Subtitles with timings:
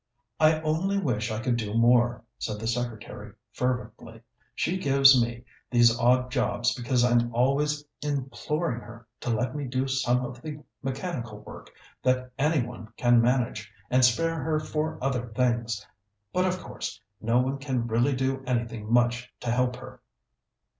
[0.39, 4.21] "I only wish I could do more," said the secretary fervently.
[4.55, 9.87] "She gives me these odd jobs because I'm always imploring her to let me do
[9.87, 11.69] some of the mechanical work
[12.01, 15.85] that any one can manage, and spare her for other things.
[16.33, 20.01] But, of course, no one can really do anything much to help her."